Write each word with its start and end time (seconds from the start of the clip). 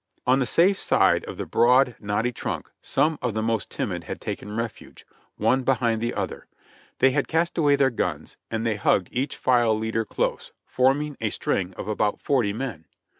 On 0.25 0.39
the 0.39 0.47
safe 0.47 0.79
side 0.81 1.23
of 1.25 1.37
the 1.37 1.45
broad, 1.45 1.95
knotty 1.99 2.31
trunk 2.31 2.71
some 2.81 3.19
of 3.21 3.35
the 3.35 3.43
most 3.43 3.69
timid 3.69 4.05
had 4.05 4.19
taken 4.19 4.55
refuge, 4.55 5.05
one 5.37 5.61
behind 5.61 6.01
the 6.01 6.15
other. 6.15 6.47
They 6.97 7.11
had 7.11 7.27
cast 7.27 7.55
away 7.55 7.75
their 7.75 7.91
guns 7.91 8.35
and 8.49 8.65
they 8.65 8.77
hugged 8.77 9.09
each 9.11 9.37
file 9.37 9.77
leader 9.77 10.03
close, 10.03 10.53
forming 10.65 11.17
a 11.21 11.29
string 11.29 11.75
of 11.75 11.87
about 11.87 12.19
forty 12.19 12.51
men. 12.51 12.85